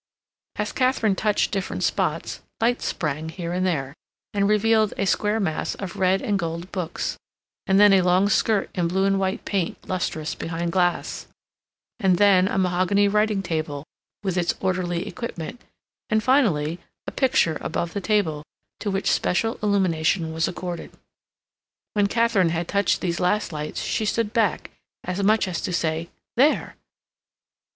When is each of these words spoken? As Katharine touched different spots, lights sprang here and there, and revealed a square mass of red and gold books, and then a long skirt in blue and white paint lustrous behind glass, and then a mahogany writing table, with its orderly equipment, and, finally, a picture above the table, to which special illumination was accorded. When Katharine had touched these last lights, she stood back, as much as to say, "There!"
As 0.55 0.71
Katharine 0.71 1.15
touched 1.15 1.51
different 1.51 1.83
spots, 1.83 2.41
lights 2.59 2.85
sprang 2.87 3.29
here 3.29 3.53
and 3.53 3.63
there, 3.63 3.93
and 4.33 4.47
revealed 4.49 4.95
a 4.97 5.05
square 5.05 5.39
mass 5.39 5.75
of 5.75 5.95
red 5.95 6.23
and 6.23 6.39
gold 6.39 6.71
books, 6.71 7.17
and 7.67 7.79
then 7.79 7.93
a 7.93 8.01
long 8.01 8.27
skirt 8.27 8.71
in 8.73 8.87
blue 8.87 9.05
and 9.05 9.19
white 9.19 9.45
paint 9.45 9.77
lustrous 9.87 10.33
behind 10.33 10.71
glass, 10.71 11.27
and 11.99 12.17
then 12.17 12.47
a 12.47 12.57
mahogany 12.57 13.07
writing 13.07 13.43
table, 13.43 13.83
with 14.23 14.37
its 14.37 14.55
orderly 14.59 15.07
equipment, 15.07 15.61
and, 16.09 16.23
finally, 16.23 16.79
a 17.05 17.11
picture 17.11 17.59
above 17.61 17.93
the 17.93 18.01
table, 18.01 18.41
to 18.79 18.89
which 18.89 19.11
special 19.11 19.59
illumination 19.61 20.33
was 20.33 20.47
accorded. 20.47 20.89
When 21.93 22.07
Katharine 22.07 22.49
had 22.49 22.67
touched 22.67 23.01
these 23.01 23.19
last 23.19 23.53
lights, 23.53 23.83
she 23.83 24.05
stood 24.05 24.33
back, 24.33 24.71
as 25.03 25.21
much 25.21 25.47
as 25.47 25.61
to 25.61 25.71
say, 25.71 26.09
"There!" 26.37 26.75